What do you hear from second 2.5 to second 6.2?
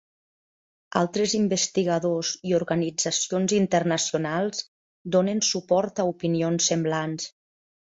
i organitzacions internacionals donen suport a